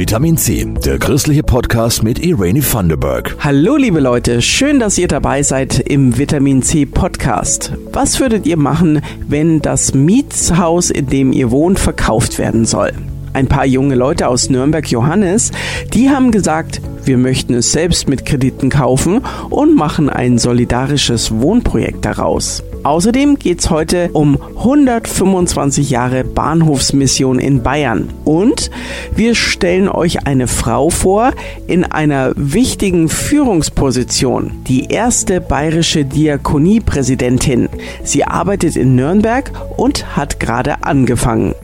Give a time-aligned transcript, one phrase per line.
[0.00, 3.36] Vitamin C, der christliche Podcast mit Irene Thunderberg.
[3.40, 7.74] Hallo liebe Leute, schön, dass ihr dabei seid im Vitamin C Podcast.
[7.92, 12.94] Was würdet ihr machen, wenn das Mietshaus, in dem ihr wohnt, verkauft werden soll?
[13.32, 15.52] Ein paar junge Leute aus Nürnberg Johannes,
[15.92, 22.04] die haben gesagt, wir möchten es selbst mit Krediten kaufen und machen ein solidarisches Wohnprojekt
[22.04, 22.62] daraus.
[22.82, 28.08] Außerdem geht es heute um 125 Jahre Bahnhofsmission in Bayern.
[28.24, 28.70] Und
[29.14, 31.32] wir stellen euch eine Frau vor
[31.66, 37.68] in einer wichtigen Führungsposition, die erste bayerische Diakoniepräsidentin.
[38.02, 41.54] Sie arbeitet in Nürnberg und hat gerade angefangen.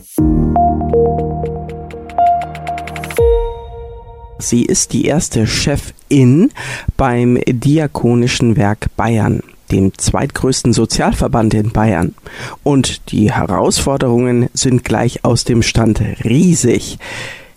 [4.39, 6.51] Sie ist die erste Chefin
[6.97, 12.15] beim Diakonischen Werk Bayern dem zweitgrößten Sozialverband in Bayern.
[12.63, 16.99] Und die Herausforderungen sind gleich aus dem Stand riesig.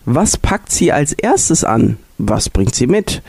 [0.05, 1.97] Was packt sie als erstes an?
[2.17, 3.21] Was bringt sie mit?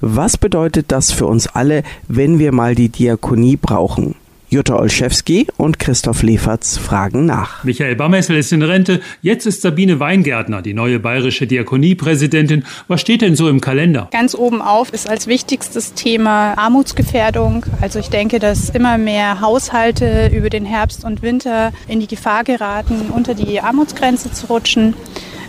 [0.00, 4.16] Was bedeutet das für uns alle, wenn wir mal die Diakonie brauchen?
[4.54, 7.64] Jutta Olszewski und Christoph Leferz fragen nach.
[7.64, 9.00] Michael Bammessel ist in Rente.
[9.20, 12.64] Jetzt ist Sabine Weingärtner, die neue bayerische Diakoniepräsidentin.
[12.86, 14.06] Was steht denn so im Kalender?
[14.12, 17.66] Ganz oben auf ist als wichtigstes Thema Armutsgefährdung.
[17.80, 22.44] Also ich denke, dass immer mehr Haushalte über den Herbst und Winter in die Gefahr
[22.44, 24.94] geraten, unter die Armutsgrenze zu rutschen.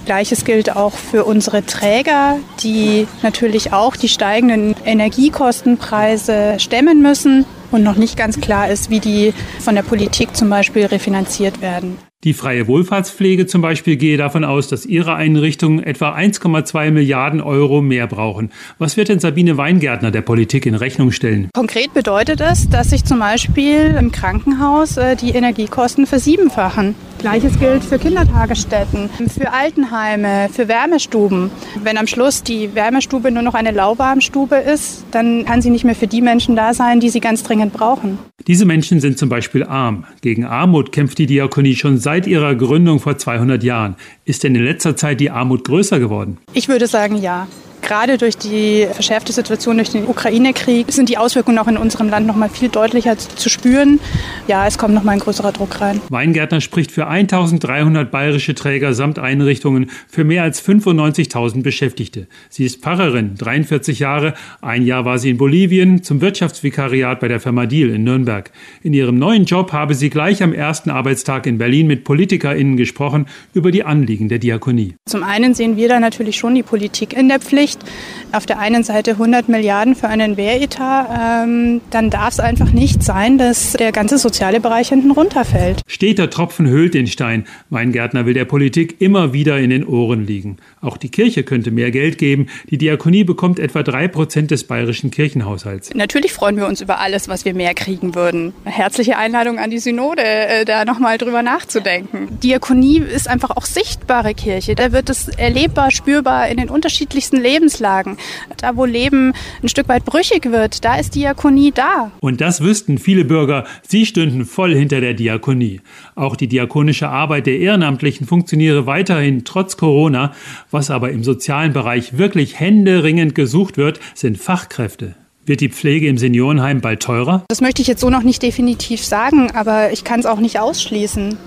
[0.05, 7.83] Gleiches gilt auch für unsere Träger, die natürlich auch die steigenden Energiekostenpreise stemmen müssen und
[7.83, 11.97] noch nicht ganz klar ist, wie die von der Politik zum Beispiel refinanziert werden.
[12.25, 17.83] Die freie Wohlfahrtspflege zum Beispiel gehe davon aus, dass ihre Einrichtungen etwa 1,2 Milliarden Euro
[17.83, 18.51] mehr brauchen.
[18.79, 21.51] Was wird denn Sabine Weingärtner der Politik in Rechnung stellen?
[21.53, 26.95] Konkret bedeutet es, dass sich zum Beispiel im Krankenhaus äh, die Energiekosten versiebenfachen.
[27.19, 31.51] Gleiches gilt für Kindertagesstätten, für Altenheime, für Wärmestuben.
[31.83, 35.95] Wenn am Schluss die Wärmestube nur noch eine Lauwarmstube ist, dann kann sie nicht mehr
[35.95, 38.17] für die Menschen da sein, die sie ganz dringend brauchen.
[38.47, 40.05] Diese Menschen sind zum Beispiel arm.
[40.21, 43.95] Gegen Armut kämpft die Diakonie schon seit ihrer Gründung vor 200 Jahren.
[44.23, 46.37] Ist denn in letzter Zeit die Armut größer geworden?
[46.53, 47.47] Ich würde sagen, ja.
[47.85, 52.25] Gerade durch die verschärfte Situation durch den Ukraine-Krieg sind die Auswirkungen auch in unserem Land
[52.25, 53.99] noch mal viel deutlicher zu spüren.
[54.47, 56.01] Ja, es kommt noch mal ein größerer Druck rein.
[56.09, 62.25] Weingärtner spricht für 1300 bayerische Träger samt Einrichtungen für mehr als 95.000 Beschäftigte.
[62.49, 64.33] Sie ist Pfarrerin, 43 Jahre.
[64.61, 68.49] Ein Jahr war sie in Bolivien zum Wirtschaftsvikariat bei der Firma Deal in Nürnberg.
[68.81, 73.27] In ihrem neuen Job habe sie gleich am ersten Arbeitstag in Berlin mit PolitikerInnen gesprochen
[73.53, 74.95] über die Anliegen der Diakonie.
[75.05, 78.59] Zum einen sehen wir da natürlich schon die Politik in der Pflicht nicht auf der
[78.59, 83.73] einen Seite 100 Milliarden für einen Wehretat, ähm, dann darf es einfach nicht sein, dass
[83.73, 85.81] der ganze soziale Bereich hinten runterfällt.
[85.87, 87.45] Steter Tropfen höhlt den Stein.
[87.69, 90.57] Weingärtner will der Politik immer wieder in den Ohren liegen.
[90.81, 92.47] Auch die Kirche könnte mehr Geld geben.
[92.69, 95.93] Die Diakonie bekommt etwa drei Prozent des bayerischen Kirchenhaushalts.
[95.93, 98.53] Natürlich freuen wir uns über alles, was wir mehr kriegen würden.
[98.63, 102.39] Herzliche Einladung an die Synode, äh, da nochmal drüber nachzudenken.
[102.41, 104.75] Diakonie ist einfach auch sichtbare Kirche.
[104.75, 108.17] Da wird es erlebbar, spürbar in den unterschiedlichsten Lebens Lebenslagen.
[108.57, 112.11] Da, wo Leben ein Stück weit brüchig wird, da ist Diakonie da.
[112.19, 113.65] Und das wüssten viele Bürger.
[113.87, 115.81] Sie stünden voll hinter der Diakonie.
[116.15, 120.33] Auch die diakonische Arbeit der Ehrenamtlichen funktioniere weiterhin trotz Corona.
[120.71, 125.15] Was aber im sozialen Bereich wirklich händeringend gesucht wird, sind Fachkräfte.
[125.45, 127.45] Wird die Pflege im Seniorenheim bald teurer?
[127.49, 130.59] Das möchte ich jetzt so noch nicht definitiv sagen, aber ich kann es auch nicht
[130.59, 131.37] ausschließen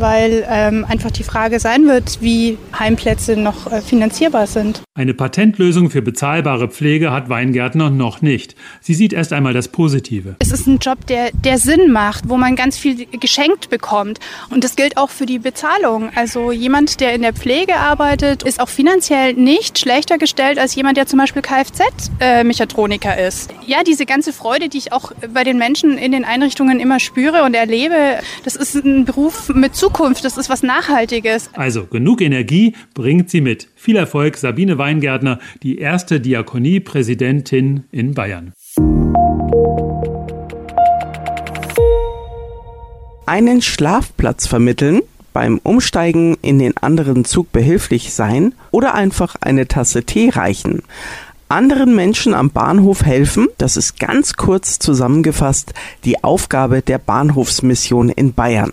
[0.00, 4.82] weil ähm, einfach die Frage sein wird, wie Heimplätze noch äh, finanzierbar sind.
[4.94, 8.56] Eine Patentlösung für bezahlbare Pflege hat Weingärtner noch nicht.
[8.80, 10.36] Sie sieht erst einmal das Positive.
[10.40, 14.18] Es ist ein Job, der, der Sinn macht, wo man ganz viel geschenkt bekommt.
[14.50, 16.10] Und das gilt auch für die Bezahlung.
[16.14, 20.96] Also jemand, der in der Pflege arbeitet, ist auch finanziell nicht schlechter gestellt als jemand,
[20.96, 23.52] der zum Beispiel Kfz-Mechatroniker ist.
[23.66, 27.44] Ja, diese ganze Freude, die ich auch bei den Menschen in den Einrichtungen immer spüre
[27.44, 29.87] und erlebe, das ist ein Beruf mit Zukunft,
[30.22, 31.50] das ist was Nachhaltiges.
[31.54, 33.68] Also genug Energie bringt sie mit.
[33.74, 38.52] Viel Erfolg, Sabine Weingärtner, die erste Diakonie-Präsidentin in Bayern.
[43.26, 45.02] Einen Schlafplatz vermitteln,
[45.32, 50.82] beim Umsteigen in den anderen Zug behilflich sein oder einfach eine Tasse Tee reichen.
[51.50, 55.72] Anderen Menschen am Bahnhof helfen, das ist ganz kurz zusammengefasst
[56.04, 58.72] die Aufgabe der Bahnhofsmission in Bayern.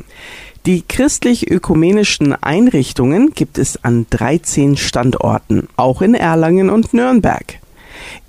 [0.65, 7.59] Die christlich-ökumenischen Einrichtungen gibt es an 13 Standorten, auch in Erlangen und Nürnberg.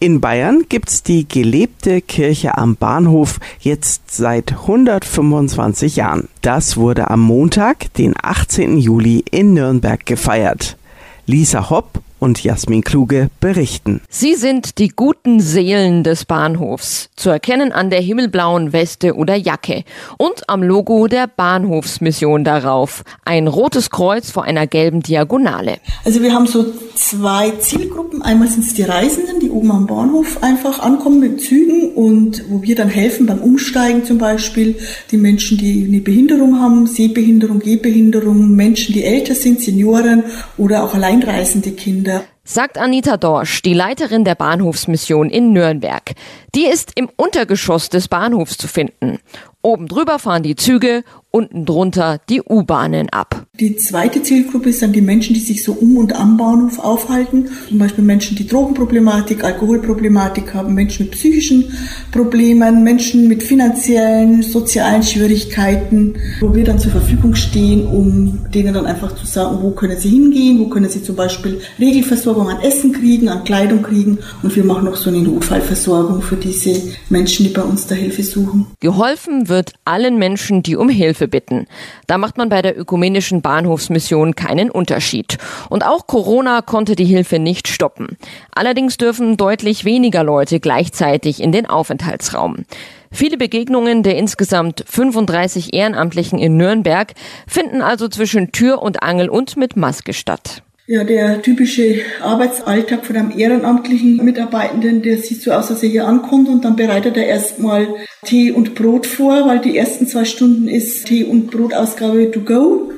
[0.01, 6.29] In Bayern gibt's die gelebte Kirche am Bahnhof jetzt seit 125 Jahren.
[6.43, 8.77] Das wurde am Montag, den 18.
[8.77, 10.77] Juli in Nürnberg gefeiert.
[11.25, 14.01] Lisa Hopp und Jasmin Kluge berichten.
[14.09, 19.85] Sie sind die guten Seelen des Bahnhofs, zu erkennen an der himmelblauen Weste oder Jacke
[20.19, 25.79] und am Logo der Bahnhofsmission darauf, ein rotes Kreuz vor einer gelben Diagonale.
[26.05, 26.65] Also wir haben so
[26.95, 28.23] zwei Zielgruppen.
[28.23, 32.63] Einmal sind es die Reisenden, die oben am Bahnhof einfach ankommen mit Zügen und wo
[32.63, 34.77] wir dann helfen beim Umsteigen zum Beispiel.
[35.11, 40.25] Die Menschen, die eine Behinderung haben, Sehbehinderung, Gehbehinderung, Menschen, die älter sind, Senioren
[40.57, 42.06] oder auch alleinreisende Kinder
[42.47, 46.15] sagt Anita Dorsch, die Leiterin der Bahnhofsmission in Nürnberg.
[46.55, 49.19] Die ist im Untergeschoss des Bahnhofs zu finden.
[49.61, 53.36] Oben drüber fahren die Züge, unten drunter die U-Bahnen ab.
[53.59, 57.49] Die zweite Zielgruppe sind die Menschen, die sich so um und am Bahnhof aufhalten.
[57.71, 61.73] Zum Beispiel Menschen, die Drogenproblematik, Alkoholproblematik haben, Menschen mit psychischen
[62.13, 68.85] Problemen, Menschen mit finanziellen, sozialen Schwierigkeiten, wo wir dann zur Verfügung stehen, um denen dann
[68.85, 72.93] einfach zu sagen, wo können sie hingehen, wo können sie zum Beispiel Regelversorgung an Essen
[72.93, 74.19] kriegen, an Kleidung kriegen.
[74.43, 76.75] Und wir machen auch so eine Notfallversorgung für diese
[77.09, 78.67] Menschen, die bei uns da Hilfe suchen.
[78.81, 81.67] Geholfen wird allen Menschen, die um Hilfe bitten.
[82.07, 85.39] Da macht man bei der ökumenischen Bahnhofsmission keinen Unterschied.
[85.69, 88.17] Und auch Corona konnte die Hilfe nicht stoppen.
[88.53, 92.65] Allerdings dürfen deutlich weniger Leute gleichzeitig in den Aufenthaltsraum.
[93.13, 97.15] Viele Begegnungen der insgesamt 35 Ehrenamtlichen in Nürnberg
[97.47, 100.65] finden also zwischen Tür und Angel und mit Maske statt.
[100.89, 106.09] Ja, der typische Arbeitsalltag von einem ehrenamtlichen Mitarbeitenden, der sieht so aus, dass er hier
[106.09, 107.87] ankommt und dann bereitet er erstmal
[108.25, 112.91] Tee und Brot vor, weil die ersten zwei Stunden ist Tee- und Brotausgabe to go.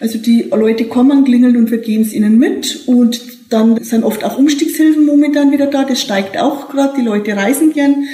[0.00, 4.24] Also die Leute kommen, klingeln und wir geben es ihnen mit und dann sind oft
[4.24, 5.84] auch Umstiegshilfen momentan wieder da.
[5.84, 6.94] Das steigt auch gerade.
[6.98, 8.04] Die Leute reisen gern.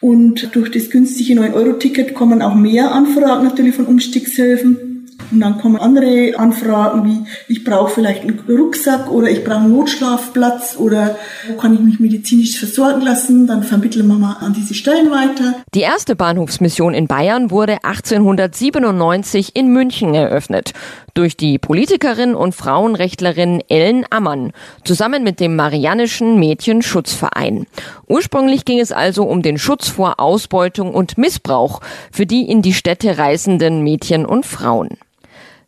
[0.00, 4.83] Und durch das günstige 9-Euro-Ticket kommen auch mehr Anfragen natürlich von Umstiegshilfen.
[5.30, 9.72] Und dann kommen andere Anfragen wie, ich brauche vielleicht einen Rucksack oder ich brauche einen
[9.72, 11.16] Notschlafplatz oder
[11.48, 13.46] wo kann ich mich medizinisch versorgen lassen.
[13.46, 15.54] Dann vermitteln wir mal an diese Stellen weiter.
[15.74, 20.72] Die erste Bahnhofsmission in Bayern wurde 1897 in München eröffnet
[21.14, 24.52] durch die Politikerin und Frauenrechtlerin Ellen Ammann
[24.84, 27.66] zusammen mit dem Marianischen Mädchenschutzverein.
[28.08, 31.80] Ursprünglich ging es also um den Schutz vor Ausbeutung und Missbrauch
[32.10, 34.98] für die in die Städte reisenden Mädchen und Frauen.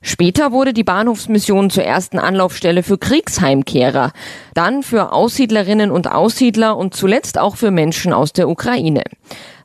[0.02, 4.12] Später wurde die Bahnhofsmission zur ersten Anlaufstelle für Kriegsheimkehrer,
[4.54, 9.02] dann für Aussiedlerinnen und Aussiedler und zuletzt auch für Menschen aus der Ukraine.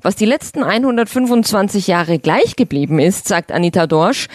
[0.02, 4.28] Was die letzten 125 Jahre gleich geblieben ist, sagt Anita Dorsch,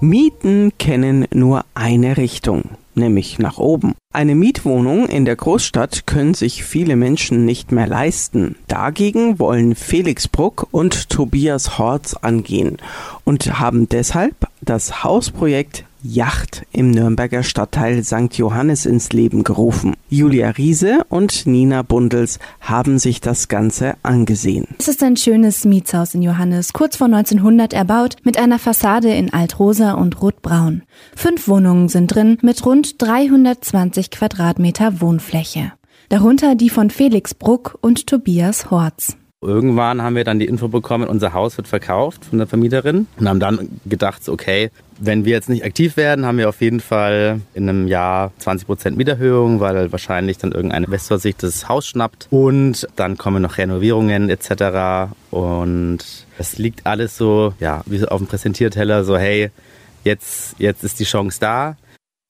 [0.00, 3.94] Mieten kennen nur eine Richtung nämlich nach oben.
[4.12, 8.56] Eine Mietwohnung in der Großstadt können sich viele Menschen nicht mehr leisten.
[8.66, 12.76] Dagegen wollen Felix Bruck und Tobias Horz angehen
[13.24, 18.34] und haben deshalb das Hausprojekt Yacht im Nürnberger Stadtteil St.
[18.34, 19.94] Johannes ins Leben gerufen.
[20.08, 24.66] Julia Riese und Nina Bundels haben sich das Ganze angesehen.
[24.78, 29.32] Es ist ein schönes Mietshaus in Johannes, kurz vor 1900 erbaut, mit einer Fassade in
[29.32, 30.82] Altrosa und Rotbraun.
[31.16, 35.72] Fünf Wohnungen sind drin, mit rund 320 Quadratmeter Wohnfläche.
[36.08, 39.16] Darunter die von Felix Bruck und Tobias Horz.
[39.40, 43.28] Irgendwann haben wir dann die Info bekommen, unser Haus wird verkauft von der Vermieterin und
[43.28, 47.40] haben dann gedacht, okay, wenn wir jetzt nicht aktiv werden, haben wir auf jeden Fall
[47.54, 52.88] in einem Jahr 20% Mieterhöhung, weil wahrscheinlich dann irgendein Investor sich das Haus schnappt und
[52.96, 55.12] dann kommen noch Renovierungen etc.
[55.30, 55.98] Und
[56.36, 59.52] es liegt alles so, ja, wie so auf dem Präsentierteller, so hey,
[60.02, 61.76] jetzt, jetzt ist die Chance da.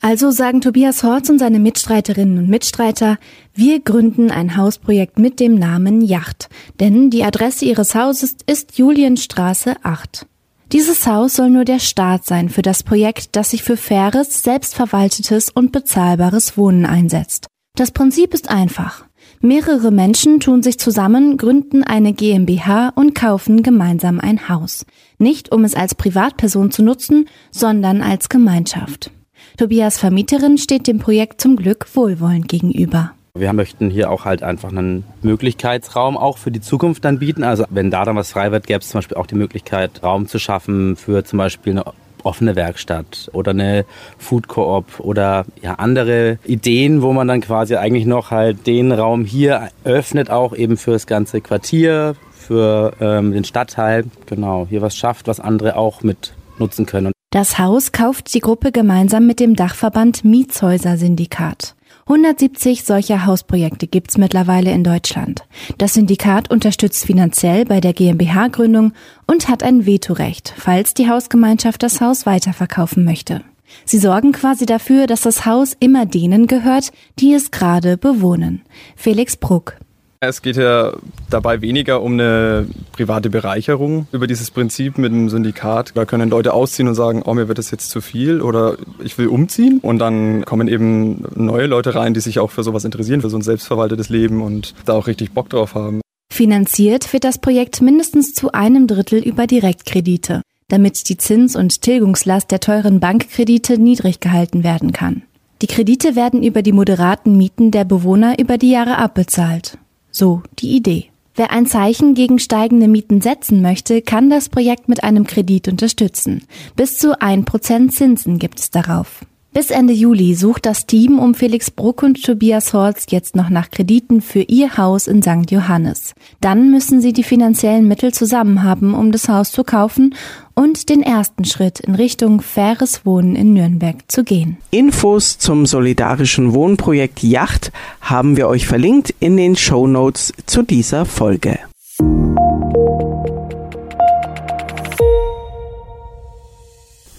[0.00, 3.18] Also sagen Tobias Horz und seine Mitstreiterinnen und Mitstreiter,
[3.52, 9.74] wir gründen ein Hausprojekt mit dem Namen Yacht, denn die Adresse ihres Hauses ist Julienstraße
[9.82, 10.26] 8.
[10.70, 15.50] Dieses Haus soll nur der Start sein für das Projekt, das sich für faires, selbstverwaltetes
[15.50, 17.48] und bezahlbares Wohnen einsetzt.
[17.74, 19.04] Das Prinzip ist einfach.
[19.40, 24.86] Mehrere Menschen tun sich zusammen, gründen eine GmbH und kaufen gemeinsam ein Haus.
[25.18, 29.10] Nicht um es als Privatperson zu nutzen, sondern als Gemeinschaft.
[29.58, 33.10] Tobias Vermieterin steht dem Projekt zum Glück wohlwollend gegenüber.
[33.34, 37.42] Wir möchten hier auch halt einfach einen Möglichkeitsraum auch für die Zukunft dann bieten.
[37.42, 40.28] Also wenn da dann was frei wird, gäbe es zum Beispiel auch die Möglichkeit, Raum
[40.28, 41.84] zu schaffen für zum Beispiel eine
[42.22, 43.84] offene Werkstatt oder eine
[44.16, 49.24] Food Coop oder ja andere Ideen, wo man dann quasi eigentlich noch halt den Raum
[49.24, 54.04] hier öffnet, auch eben für das ganze Quartier, für ähm, den Stadtteil.
[54.26, 57.12] Genau, hier was schafft, was andere auch mit nutzen können.
[57.30, 61.74] Das Haus kauft die Gruppe gemeinsam mit dem Dachverband Mietshäuser Syndikat.
[62.06, 65.44] 170 solcher Hausprojekte gibt's mittlerweile in Deutschland.
[65.76, 68.94] Das Syndikat unterstützt finanziell bei der GmbH-Gründung
[69.26, 73.42] und hat ein Vetorecht, falls die Hausgemeinschaft das Haus weiterverkaufen möchte.
[73.84, 78.62] Sie sorgen quasi dafür, dass das Haus immer denen gehört, die es gerade bewohnen.
[78.96, 79.76] Felix Bruck.
[80.20, 80.94] Es geht ja
[81.30, 85.92] dabei weniger um eine private Bereicherung über dieses Prinzip mit dem Syndikat.
[85.94, 89.16] Da können Leute ausziehen und sagen, oh, mir wird das jetzt zu viel oder ich
[89.16, 89.78] will umziehen.
[89.80, 93.38] Und dann kommen eben neue Leute rein, die sich auch für sowas interessieren, für so
[93.38, 96.00] ein selbstverwaltetes Leben und da auch richtig Bock drauf haben.
[96.32, 102.50] Finanziert wird das Projekt mindestens zu einem Drittel über Direktkredite, damit die Zins- und Tilgungslast
[102.50, 105.22] der teuren Bankkredite niedrig gehalten werden kann.
[105.62, 109.78] Die Kredite werden über die moderaten Mieten der Bewohner über die Jahre abbezahlt.
[110.18, 111.10] So die Idee.
[111.36, 116.42] Wer ein Zeichen gegen steigende Mieten setzen möchte, kann das Projekt mit einem Kredit unterstützen.
[116.74, 119.24] Bis zu 1% Zinsen gibt es darauf.
[119.52, 123.70] Bis Ende Juli sucht das Team um Felix Bruck und Tobias Holz jetzt noch nach
[123.70, 125.50] Krediten für ihr Haus in St.
[125.50, 126.14] Johannes.
[126.40, 130.14] Dann müssen sie die finanziellen Mittel zusammen haben, um das Haus zu kaufen
[130.54, 134.58] und den ersten Schritt in Richtung faires Wohnen in Nürnberg zu gehen.
[134.70, 141.06] Infos zum solidarischen Wohnprojekt Yacht haben wir euch verlinkt in den Show Notes zu dieser
[141.06, 141.58] Folge.